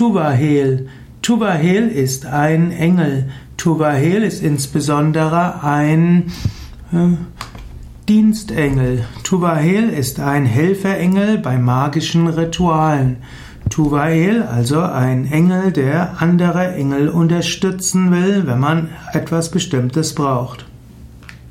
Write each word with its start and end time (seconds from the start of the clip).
Tuvahel. 0.00 0.86
Tuvahel 1.20 1.88
ist 1.88 2.24
ein 2.24 2.72
Engel. 2.72 3.28
Tuvahel 3.58 4.22
ist 4.22 4.42
insbesondere 4.42 5.62
ein 5.62 6.32
äh, 6.90 7.18
Dienstengel. 8.08 9.04
Tuvahel 9.24 9.90
ist 9.90 10.18
ein 10.18 10.46
Helferengel 10.46 11.36
bei 11.36 11.58
magischen 11.58 12.28
Ritualen. 12.28 13.18
Tuvahel, 13.68 14.42
also 14.42 14.80
ein 14.80 15.30
Engel, 15.30 15.70
der 15.70 16.22
andere 16.22 16.72
Engel 16.72 17.10
unterstützen 17.10 18.10
will, 18.10 18.46
wenn 18.46 18.58
man 18.58 18.88
etwas 19.12 19.50
Bestimmtes 19.50 20.14
braucht. 20.14 20.64